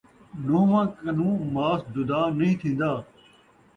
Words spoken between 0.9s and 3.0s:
کنوں ماس جدا نئیں تھین٘دا